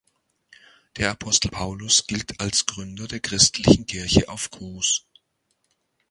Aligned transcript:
Der 0.97 1.11
Apostel 1.11 1.51
Paulus 1.51 2.07
gilt 2.07 2.39
als 2.41 2.65
Gründer 2.65 3.07
der 3.07 3.19
christlichen 3.19 3.85
Kirche 3.85 4.29
auf 4.29 4.49
Kos. 4.49 5.05